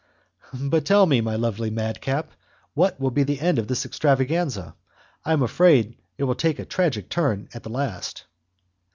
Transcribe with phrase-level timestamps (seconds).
[0.59, 2.31] "But, tell me, lovely madcap,
[2.73, 4.73] what will be the end of this extravaganza?
[5.23, 8.25] I am afraid it will take a tragic turn at the last."